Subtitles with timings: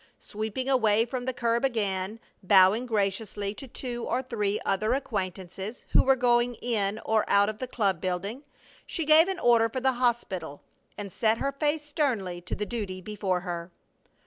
[0.17, 6.01] Sweeping away from the curb again, bowing graciously to two or three other acquaintances who
[6.03, 8.41] were going in or out of the club building,
[8.87, 10.63] she gave an order for the hospital
[10.97, 13.69] and set her face sternly to the duty before her.